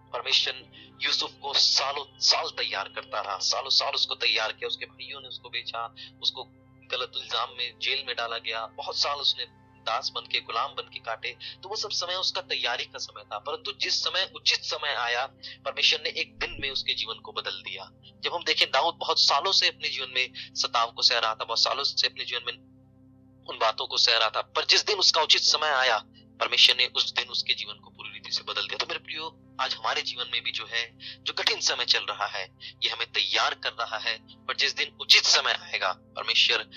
परमेश्वर 0.09 0.63
यूसुफ 1.01 1.33
को 1.41 1.53
सालों 1.55 2.05
साल 2.21 2.49
तैयार 2.57 2.89
करता 2.95 3.21
रहा, 3.21 3.37
सालों 3.43 3.69
साल 3.71 3.93
उसको 3.93 4.15
तैयार 4.17 4.51
किया, 4.53 4.67
उसके 4.67 4.85
भाइयों 4.87 5.21
ने 5.21 5.27
उसको 5.27 5.49
बेचा, 5.49 5.85
उसको 6.21 6.43
गलत 6.91 7.11
इल्ज़ाम 7.17 7.49
में 7.57 7.79
जेल 7.79 8.03
में 8.07 8.15
डाला 8.15 8.37
गया, 8.39 8.65
बहुत 8.77 8.97
साल 8.97 9.19
उसने 9.19 9.45
दास 9.85 10.11
बन 10.15 10.21
के, 10.23 10.39
गुलाम 10.41 10.73
बन 10.75 10.89
के 10.93 10.99
काटे 10.99 11.29
तो 11.63 11.69
वो 11.69 11.75
सब 11.75 11.91
समय 11.91 12.15
उसका 12.15 12.41
तैयारी 12.43 12.85
का 12.85 12.99
समय 12.99 13.23
था, 13.23 13.37
परंतु 13.39 13.71
जिस 13.81 14.03
समय, 14.03 14.29
उचित 14.35 14.63
समय 14.65 14.95
आया, 14.95 15.25
परमेश्वर 15.65 16.01
ने 16.03 16.09
एक 16.21 16.37
दिन 16.39 16.57
में 16.61 16.69
उसके 16.71 16.93
जीवन 16.93 17.19
को 17.19 17.31
बदल 17.31 17.61
दिया। 17.63 17.89
जब 18.23 18.33
हम 18.33 18.43
देखें, 18.43 18.67
दाऊद 18.71 18.95
बहुत 18.95 19.19
सालों 19.19 19.51
से 19.51 19.67
अपने 19.67 19.89
जीवन 19.89 20.11
में 20.15 20.33
सताव 20.55 20.91
को 20.91 21.01
सह 21.01 21.19
रहा 21.19 21.33
था, 21.33 21.45
बहुत 21.45 21.59
सालों 21.59 21.83
से 21.83 22.07
अपने 22.07 22.25
जीवन 22.25 22.41
में 22.45 22.53
उन 23.47 23.57
बातों 23.57 23.87
को 23.87 23.97
सह 23.97 24.17
रहा 24.17 24.29
था, 24.29 24.41
पर 24.41 24.65
जिस 24.65 24.85
दिन 24.85 24.97
उसका 24.97 25.21
उचित 25.21 25.41
समय 25.43 25.69
आया, 25.69 25.97
परमेश्वर 26.39 26.75
ने 26.75 26.85
उस 26.95 27.13
दिन 27.13 27.29
उसके 27.29 27.53
जीवन 27.53 27.79
को 27.79 27.89
पूरी 27.89 28.09
रीति 28.09 28.31
से 28.31 28.43
बदल 28.43 28.67
दिया। 28.67 28.77
तो 28.77 28.85
मेरे 28.85 28.99
प्रियो 28.99 29.29
आज 29.59 29.75
हमारे 29.75 30.01
जीवन 30.01 30.25
में 30.31 30.43
भी 30.43 30.51
जो 30.51 30.65
है, 30.65 30.97
जो 31.23 31.33
कठिन 31.33 31.59
समय 31.59 31.85
चल 31.85 32.03
रहा 32.03 32.25
है, 32.25 32.57
ये 32.83 32.89
हमें 32.89 33.11
तैयार 33.11 33.53
कर 33.53 33.71
रहा 33.71 33.97
है। 33.97 34.19
पर 34.45 34.55
जिस 34.55 34.75
दिन 34.75 34.97
उचित 35.01 35.23
समय 35.23 35.51
आएगा, 35.51 35.91
परमेश्वर 35.91 36.69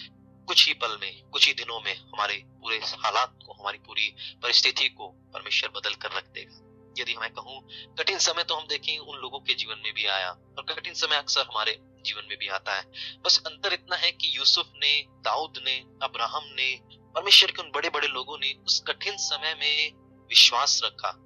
कुछ 0.46 0.66
ही 0.68 0.74
पल 0.74 0.98
में, 1.00 1.22
कुछ 1.22 1.46
ही 1.46 1.52
दिनों 1.54 1.80
में 1.80 1.96
हमारे 1.96 2.42
पूरे 2.46 2.76
हालात 2.76 3.38
को, 3.46 3.52
हमारी 3.52 3.78
पूरी 3.78 4.14
परिस्थिति 4.42 4.88
को 4.88 5.08
परमेश्वर 5.08 5.70
बदल 5.70 5.94
कर 5.94 6.12
रख 6.12 6.24
देगा। 6.24 6.68
यदि 6.98 7.14
मैं 7.16 7.30
कहूँ, 7.30 7.68
कठिन 7.98 8.18
समय 8.18 8.44
तो 8.44 8.54
हम 8.54 8.66
देखें, 8.66 8.98
उन 8.98 9.18
लोगों 9.18 9.40
के 9.40 9.54
जीवन 9.54 9.82
में 9.84 9.94
भी 9.94 10.06
आया, 10.06 10.30
और 10.30 10.62
कठिन 10.62 10.94
समय 10.94 11.16
अक्सर 11.16 11.40
हमारे 11.40 11.78
जीवन 12.04 12.22
में 12.28 12.38
भी 12.38 12.48
आता 12.48 12.76
है। 12.76 12.84
बस 13.24 13.42
अंतर 13.46 13.72
इतना 13.72 13.96
है 13.96 14.12
कि 14.12 14.36
यूसुफ 14.36 14.72
ने, 14.76 15.06
दाऊद 15.08 15.62
ने, 15.64 15.84
अब्राहम 16.02 16.42
ने, 16.44 16.80
परमेश्वर 17.14 17.50
के 17.50 17.62
उन 17.62 17.70
बड़े 17.70 17.90
बड़े 17.90 18.08
लोगों 18.08 18.38
ने 18.38 18.52
उस 18.52 18.82
कठिन 18.86 19.16
समय 19.16 19.54
में 19.54 19.92
विश्वास 20.28 20.80
रखा। 20.84 21.18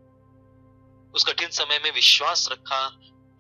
उस 1.17 1.25
कठिन 1.25 1.49
समय 1.49 1.81
में 1.85 1.93
विश्वास 1.93 2.49
रखा 2.53 2.87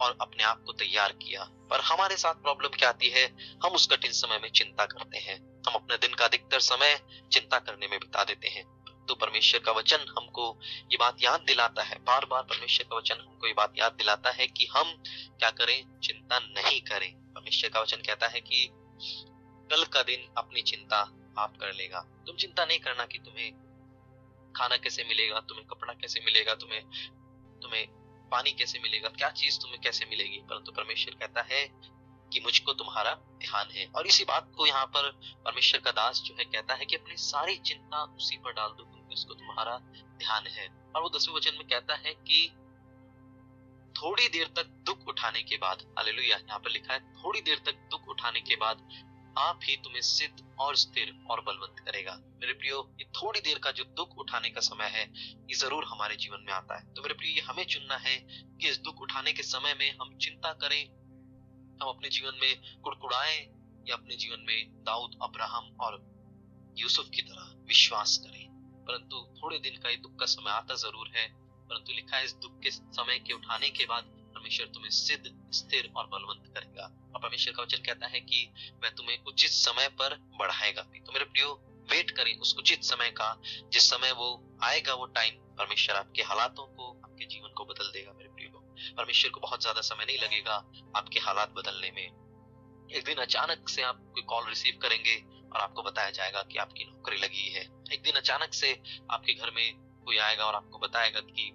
और 0.00 0.18
अपने 0.20 0.42
आप 0.42 0.62
को 0.62 0.72
तैयार 0.72 1.12
किया। 1.12 1.44
पर 1.44 1.80
हमारे 1.80 2.16
साथ 2.16 2.34
प्रॉब्लम 2.34 2.68
क्या 2.68 2.88
आती 2.88 3.08
है? 3.08 3.36
हम 3.64 3.72
उस 3.72 3.86
कठिन 3.86 4.12
समय 4.12 4.38
में 4.38 4.50
चिंता 4.50 4.86
करते 4.86 5.18
हैं। 5.18 5.62
हम 5.66 5.74
अपने 5.74 5.96
दिन 5.96 6.14
का 6.14 6.24
अधिकतर 6.24 6.60
समय 6.60 7.00
चिंता 7.32 7.58
करने 7.58 7.88
में 7.88 8.00
बिता 8.00 8.24
देते 8.24 8.48
हैं। 8.48 8.64
तो 9.06 9.14
परमेश्वर 9.14 9.60
का 9.60 9.72
वचन 9.72 10.14
हमको 10.18 10.60
ये 10.92 10.96
बात 10.96 11.16
याद 11.22 11.40
दिलाता 11.40 11.82
है। 11.82 11.98
बार 11.98 12.24
बार 12.24 12.42
परमेश्वर 12.42 12.86
का 12.90 12.96
वचन 12.96 13.14
हमको 13.14 13.46
ये 13.46 13.52
बात 13.52 13.72
याद 13.78 13.92
दिलाता 13.92 14.30
है 14.30 14.46
कि 14.46 14.66
हम 14.66 15.02
क्या 15.38 15.50
करें? 15.50 16.00
चिंता 16.00 16.38
नहीं 16.38 16.80
करें। 16.80 17.14
परमेश्वर 17.14 17.70
का 17.70 17.80
वचन 17.80 17.96
कहता 17.96 18.26
है 18.26 18.40
कि 18.40 18.70
कल 19.70 19.84
का 19.84 20.02
दिन 20.02 20.34
अपनी 20.38 20.62
चिंता 20.62 21.00
आप 21.38 21.56
कर 21.56 21.72
लेगा। 21.74 22.00
तुम 22.26 22.36
चिंता 22.36 22.64
नहीं 22.64 22.78
करना 22.78 23.06
कि 23.06 23.18
तुम्हें 23.18 23.52
खाना 24.56 24.76
कैसे 24.76 25.04
मिलेगा, 25.04 25.40
तुम्हें 25.40 25.66
कपड़ा 25.66 25.92
कैसे 25.92 26.20
मिलेगा, 26.20 26.54
तुम्हें 26.54 26.82
तुम्हें 27.62 27.86
पानी 28.30 28.52
कैसे 28.52 28.78
मिलेगा? 28.78 29.08
क्या 29.08 29.30
चीज़ 29.30 29.60
तुम्हें 29.60 29.80
कैसे 29.80 30.04
मिलेगी? 30.04 30.38
परंतु 30.38 30.72
परमेश्वर 30.72 31.14
कहता 31.14 31.42
है 31.42 31.70
कि 32.32 32.40
मुझको 32.40 32.72
तुम्हारा 32.72 33.14
ध्यान 33.14 33.70
है। 33.70 33.86
और 33.86 34.06
इसी 34.06 34.24
बात 34.24 34.52
को 34.56 34.66
यहाँ 34.66 34.86
पर 34.86 35.10
परमेश्वर 35.44 35.80
का 35.80 35.90
दास 35.90 36.20
जो 36.20 36.34
है 36.38 36.44
कहता 36.44 36.74
है 36.74 36.86
कि 36.86 36.96
अपनी 36.96 37.16
सारी 37.16 37.56
चिंता 37.56 38.02
उसी 38.02 38.36
पर 38.36 38.52
डाल 38.52 38.68
दो 38.68 38.84
क्योंकि 38.84 39.14
उसको 39.14 39.34
तुम्हारा 39.34 39.78
ध्यान 40.18 40.46
है। 40.46 40.68
और 40.96 41.02
वो 41.02 41.08
दसवें 41.08 41.34
वचन 41.34 41.54
में 41.54 41.66
कहता 41.66 41.94
है 41.94 42.14
कि 42.14 42.50
थोड़ी 44.02 44.28
देर 44.28 44.46
तक 44.46 44.66
दुख 44.66 45.08
उठाने 45.08 45.42
के 45.42 45.56
बाद, 45.56 45.82
हालेलुया, 45.98 46.36
यहाँ 46.36 46.58
पर 46.58 46.70
लिखा 46.70 46.94
है, 46.94 47.12
थोड़ी 47.12 47.40
देर 47.40 47.58
तक 47.58 47.74
दुख 47.74 48.08
उठाने 48.08 48.40
के 48.40 48.56
बाद 48.56 48.88
आप 49.38 49.60
ही 49.64 49.76
तुम्हें 49.76 50.00
सिद्ध 50.00 50.56
और 50.60 50.76
स्थिर 50.76 51.24
और 51.30 51.40
बलवंत 51.40 51.78
करेगा। 51.78 52.18
मेरे 52.36 52.52
प्रियो, 52.52 52.78
ये 53.00 53.04
थोड़ी 53.16 53.40
देर 53.40 53.58
का 53.58 53.70
जो 53.70 53.84
दुख 53.96 54.16
उठाने 54.18 54.50
का 54.50 54.60
समय 54.60 54.88
है, 54.88 55.04
ये 55.48 55.54
ज़रूर 55.54 55.84
हमारे 55.84 56.16
जीवन 56.16 56.40
में 56.40 56.52
आता 56.52 56.78
है। 56.78 56.94
तो 56.94 57.02
मेरे 57.02 57.14
प्रियो, 57.14 57.34
ये 57.34 57.40
हमें 57.40 57.64
चुनना 57.66 57.96
है 57.98 58.16
कि 58.18 58.68
इस 58.68 58.78
दुख 58.80 59.00
उठाने 59.02 59.32
के 59.32 59.42
समय 59.42 59.74
में 59.74 59.90
हम 60.00 60.16
चिंता 60.18 60.52
करें, 60.54 60.82
हम 61.80 61.88
अपने 61.88 62.08
जीवन 62.08 62.38
में 62.42 62.80
कुड़कुड़ाएँ 62.82 63.38
या 63.88 63.96
अपने 63.96 64.16
जीवन 64.16 64.44
में 64.46 64.82
दाऊद 64.84 65.18
अब्राहम 65.22 65.76
और 65.80 65.98
यूसुफ 66.78 67.08
की 67.14 67.22
तरह 67.22 67.54
विश्वास 67.68 68.16
करें। 68.16 68.44
परंतु 68.86 69.22
थोड़े 69.36 69.58
दिन 69.58 69.80
का 69.82 69.90
ये 69.90 69.96
दुख 69.96 70.18
का 70.20 70.26
समय 70.26 70.50
आता 70.50 70.74
ज़रूर 70.74 71.10
है, 71.16 71.26
परंतु 71.70 71.92
लिखा 71.92 72.16
है, 72.16 72.24
इस 72.24 72.34
दुख 72.34 72.60
के 72.62 72.70
समय 72.70 73.18
के 73.18 73.32
उठाने 73.32 73.70
के 73.70 73.86
बाद 73.86 74.04
परमेश्वर 74.34 74.66
तुम्हें 74.66 74.90
सिद्ध, 74.90 75.24
स्थिर 75.52 75.90
और 75.96 76.06
बलवंत 76.06 76.52
करेगा। 76.54 76.84
और 77.06 77.20
परमेश्वर 77.20 77.54
का 77.54 77.62
वचन 77.62 77.82
कहता 77.82 78.06
है 78.06 78.20
कि 78.20 78.44
वह 78.82 78.90
तुम्हें 78.90 79.24
उचित 79.24 79.50
समय 79.50 79.88
पर 79.98 80.14
बढ़ाएगा 80.38 80.82
तो 80.82 81.12
मेरे 81.12 81.24
प्रियो 81.24 81.54
वेट 81.92 82.10
करें 82.10 82.38
उस 82.38 82.54
उचित 82.58 82.84
समय 82.84 83.10
का, 83.10 83.40
जिस 83.72 83.90
समय 83.90 84.12
वो 84.12 84.56
आएगा, 84.62 84.94
वो 84.94 85.06
टाइम 85.06 85.34
परमेश्वर 85.34 85.96
आपके 85.96 86.22
हालातों 86.22 86.66
को, 86.66 86.90
आपके 87.04 87.24
जीवन 87.24 87.48
को 87.48 87.64
बदल 87.64 87.90
देगा, 87.92 88.12
मेरे 88.12 88.28
प्रियो 88.28 88.62
परमेश्वर 88.96 89.30
को 89.30 89.40
बहुत 89.40 89.60
ज़्यादा 89.60 89.80
समय 89.80 90.04
नहीं 90.04 90.18
लगेगा 90.18 90.54
आपके 90.96 91.20
हालात 91.20 91.52
बदलने 91.52 91.90
में। 91.90 92.06
एक 92.96 93.04
दिन 93.04 93.16
अचानक 93.16 93.68
से 93.68 93.82
आप 93.82 93.96
कोई 94.14 94.22
कॉल 94.22 94.48
रिसीव 94.48 94.78
करेंगे 94.82 95.14
और 95.54 95.60
आपको 95.60 95.82
बताया 95.82 96.10
जाएगा 96.10 96.42
कि 96.42 96.58
आपकी 96.58 96.84
नौकरी 96.84 97.16
लगी 97.16 97.48
है। 97.50 97.62
एक 97.92 98.02
दिन 98.02 98.12
अचानक 98.12 98.54
से 98.54 98.82
आपके 99.10 99.34
घर 99.34 99.50
में 99.50 99.74
कोई 100.04 100.16
आएगा 100.16 100.44
और 100.44 100.54
आपको 100.54 100.78
बताएगा 100.78 101.20
कि 101.20 101.50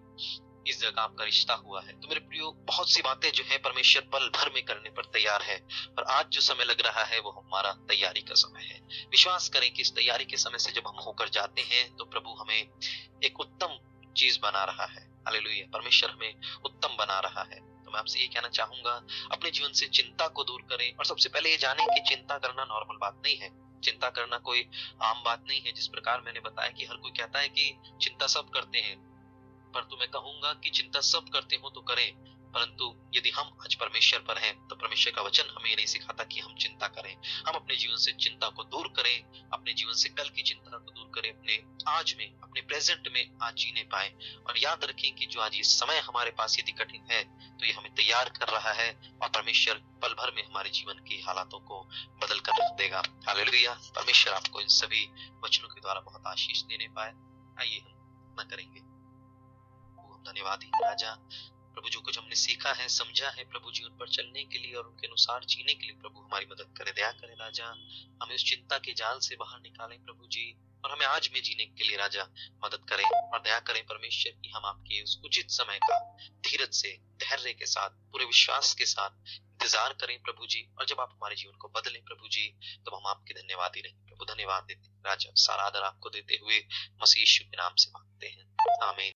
इस 0.67 0.81
जगह 0.81 1.01
आपका 1.01 1.23
रिश्ता 1.23 1.53
हुआ 1.53 1.81
है। 1.81 1.99
तो 1.99 2.07
मेरे 2.07 2.19
प्रियो, 2.19 2.51
बहुत 2.51 2.91
सी 2.91 3.01
बातें 3.01 3.31
जो 3.31 3.43
है 3.43 3.57
परमेश्वर 3.57 4.01
पल 4.01 4.29
भर 4.29 4.49
में 4.49 4.65
करने 4.65 4.89
पर 4.89 5.05
तैयार 5.05 5.41
है। 5.41 5.67
और 5.97 6.03
आज 6.03 6.25
जो 6.27 6.41
समय 6.41 6.63
लग 6.63 6.81
रहा 6.81 7.03
है, 7.03 7.19
वो 7.19 7.31
हमारा 7.31 7.71
तैयारी 7.71 8.21
का 8.21 8.33
समय 8.33 8.63
है। 8.63 8.81
विश्वास 9.11 9.49
करें 9.49 9.73
कि 9.73 9.81
इस 9.81 9.95
तैयारी 9.95 10.25
के 10.25 10.37
समय 10.37 10.59
से 10.59 10.71
जब 10.71 10.83
हम 10.87 10.99
होकर 10.99 11.29
जाते 11.29 11.61
हैं 11.61 11.95
तो 11.95 12.05
प्रभु 12.05 12.31
हमें 12.31 12.67
एक 13.23 13.39
उत्तम 13.39 13.79
चीज़ 14.17 14.39
बना 14.39 14.63
रहा 14.63 14.85
है। 14.85 15.11
हालेलुया। 15.19 15.69
परमेश्वर 15.73 16.09
हमें 16.09 16.35
उत्तम 16.65 16.87
बना 16.87 17.19
रहा 17.19 17.41
है। 17.41 17.83
तो 17.83 17.91
मैं 17.91 17.99
आपसे 17.99 18.19
ये 18.19 18.27
कहना 18.27 18.47
चाहूँगा, 18.47 19.05
अपने 19.31 19.51
जीवन 19.51 19.71
से 19.71 19.87
चिंता 19.87 20.27
को 20.27 20.43
दूर 20.43 20.61
करें। 20.61 20.95
और 20.95 21.05
सबसे 21.05 21.29
पहले 21.29 21.51
ये 21.51 21.57
जानें 21.57 21.87
कि 21.87 22.09
चिंता 22.09 22.37
करना 22.37 22.65
नॉर्मल 22.65 22.95
बात 22.95 23.21
नहीं 23.25 23.37
है। 23.37 23.81
चिंता 23.81 24.09
करना 24.09 24.37
कोई 24.37 24.69
आम 25.03 25.23
बात 25.23 25.43
नहीं 25.47 25.61
है। 25.61 25.71
जिस 25.71 25.87
प्रकार 25.87 26.21
मैंने 26.21 26.39
बताया 26.39 26.69
कि 26.69 26.85
हर 26.85 26.95
कोई 26.95 27.11
कहता 27.11 27.39
है 27.39 27.49
कि 27.49 27.77
चिंता 28.01 28.27
सब 28.27 28.49
करते 28.49 28.79
हैं। 28.79 29.10
परंतु 29.71 29.97
मैं 29.97 30.07
कहूँगा 30.09 30.53
कि 30.55 30.69
चिंता 30.71 30.99
सब 31.05 31.29
करते 31.29 31.55
हो 31.55 31.69
तो 31.69 31.81
करें, 31.83 32.11
परंतु 32.53 32.85
यदि 33.15 33.29
हम 33.29 33.51
आज 33.63 33.75
परमेश्वर 33.75 34.19
पर 34.19 34.37
हैं 34.37 34.53
तो 34.67 34.75
परमेश्वर 34.77 35.13
का 35.13 35.21
वचन 35.21 35.49
हमें 35.49 35.75
नहीं 35.75 35.85
सिखाता 35.87 36.23
कि 36.23 36.39
हम 36.39 36.55
चिंता 36.55 36.87
करें। 36.89 37.13
हम 37.47 37.53
अपने 37.53 37.75
जीवन 37.75 37.97
से 37.97 38.11
चिंता 38.23 38.49
को 38.49 38.63
दूर 38.65 38.87
करें, 38.97 39.47
अपने 39.53 39.73
जीवन 39.73 39.93
से 39.95 40.09
कल 40.11 40.29
की 40.29 40.43
चिंता 40.43 40.77
को 40.77 40.91
दूर 40.91 41.09
करें, 41.15 41.29
अपने 41.31 41.55
आज 41.89 42.15
में, 42.17 42.25
अपने 42.33 42.61
प्रेजेंट 42.63 43.07
में 43.13 43.37
आज 43.43 43.55
जीने 43.55 43.83
पाए। 43.91 44.09
और 44.47 44.57
याद 44.57 44.83
रखें 44.83 45.13
कि 45.15 45.25
जो 45.25 45.41
आज 45.41 45.55
ये 45.55 45.63
समय 45.65 45.99
हमारे 46.01 46.31
पास 46.33 46.59
यदि 46.59 46.71
कठिन 46.73 47.07
है 47.11 47.23
तो 47.57 47.65
ये 47.65 47.71
हमें 47.71 47.93
तैयार 47.95 48.29
कर 48.31 48.47
रहा 48.49 48.71
है 48.73 48.91
और 49.21 49.29
परमेश्वर 49.29 49.81
पल 50.01 50.13
भर 50.15 50.33
में 50.35 50.43
हमारे 50.43 50.69
जीवन 50.71 51.03
की 51.05 51.21
हालातों 51.21 51.59
को 51.61 51.81
बदल 52.21 52.39
कर 52.41 52.61
रख 52.61 52.77
देगा। 52.77 53.03
हालेलुया। 53.27 53.73
परमेश्वर 53.95 54.33
आपको 54.33 54.61
इन 54.61 54.67
सभी 54.73 55.05
वचनों 55.43 55.69
के 55.69 55.81
द्वारा 55.81 55.99
बहुत 56.01 56.27
आशीष 56.27 56.61
देने 56.63 56.87
पाए। 56.89 57.13
आइए 57.59 57.79
हम 57.79 58.35
न 58.39 58.49
करेंगे। 58.49 58.89
धन्यवाद 60.21 60.63
राजा। 60.83 61.15
प्रभु 61.73 61.89
जो 61.89 62.01
कुछ 62.01 62.17
हमने 62.17 62.35
सीखा 62.35 62.71
है, 62.73 62.87
समझा 62.89 63.29
है 63.29 63.43
प्रभु 63.43 63.71
जी 63.71 63.83
उन 63.83 63.97
पर 63.97 64.09
चलने 64.09 64.43
के 64.43 64.57
लिए 64.57 64.73
और 64.73 64.87
उनके 64.87 65.07
अनुसार 65.07 65.45
जीने 65.45 65.73
के 65.73 65.87
लिए 65.87 65.95
प्रभु 65.95 66.21
हमारी 66.21 66.45
मदद 66.45 66.73
करे, 66.77 66.91
दया 66.91 67.11
करे 67.11 67.35
राजा। 67.35 67.65
हमें 68.23 68.35
उस 68.35 68.43
चिंता 68.43 68.77
के 68.77 68.93
जाल 68.93 69.19
से 69.19 69.35
बाहर 69.35 69.59
निकाले 69.61 69.95
प्रभु 69.97 70.27
जी 70.27 70.51
और 70.85 70.91
हमें 70.91 71.05
आज 71.05 71.29
में 71.33 71.41
जीने 71.43 71.65
के 71.67 71.83
लिए 71.83 71.97
राजा 71.97 72.23
मदद 72.65 72.85
करें 72.89 73.03
और 73.03 73.39
दया 73.39 73.59
करें 73.59 73.83
परमेश्वर 73.85 74.31
की 74.33 74.51
हम 74.51 74.65
आपके 74.65 75.01
उस 75.03 75.19
उचित 75.25 75.49
समय 75.49 75.79
का 75.83 75.99
धीरज 76.47 76.73
से, 76.73 76.91
धैर्य 77.19 77.53
के 77.53 77.65
साथ, 77.65 77.89
पूरे 78.11 78.25
विश्वास 78.25 78.73
के 78.73 78.85
साथ 78.85 79.09
इंतज़ार 79.61 79.93
करें 79.93 80.17
प्रभु 80.21 80.47
जी 80.47 80.67
और 80.79 80.85
जब 80.85 80.99
आप 80.99 81.09
हमारे 81.11 81.35
जीवन 81.35 81.57
को 81.57 81.67
बदलें 81.69 82.01
प्रभु 82.03 82.27
जी, 82.27 82.47
तब 82.85 82.95
हम 82.95 83.07
आपके 83.07 83.33
धन्यवाद 83.33 83.75
ही 83.75 83.81
रहें। 83.81 83.95
प्रभु 84.05 84.25
धन्यवाद 84.25 84.63
देते 84.63 85.09
राजा। 85.09 85.31
सारा 85.37 85.63
आदर 85.63 85.83
आपको 85.83 86.09
देते 86.09 86.39
हुए 86.41 86.63
मसीह 87.01 87.39
के 87.39 87.57
नाम 87.57 87.75
से 87.75 87.91
मांगते 87.91 88.27
हैं। 88.27 88.87
आमीन। 88.87 89.11